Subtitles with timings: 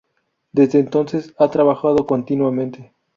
[0.51, 2.91] Desde entonces ha trabajado continuamente.